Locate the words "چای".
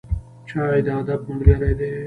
0.47-0.79